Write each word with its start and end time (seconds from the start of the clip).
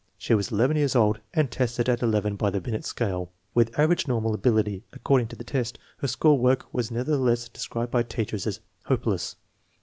She 0.17 0.33
was 0.33 0.51
eleven 0.51 0.77
years 0.77 0.95
old, 0.95 1.19
and 1.31 1.51
tested 1.51 1.87
at 1.87 2.01
eleven 2.01 2.35
by 2.35 2.49
the 2.49 2.59
Binet 2.59 2.85
scale. 2.85 3.29
With 3.53 3.77
average 3.77 4.07
normal 4.07 4.33
abil 4.33 4.57
ity, 4.57 4.83
according 4.93 5.27
to 5.27 5.35
the 5.35 5.43
test, 5.43 5.77
her 5.97 6.07
school 6.07 6.39
work 6.39 6.65
was 6.73 6.89
never 6.89 7.11
theless 7.15 7.53
described 7.53 7.91
by 7.91 8.01
teachers 8.01 8.47
as" 8.47 8.61
hopeless." 8.87 9.35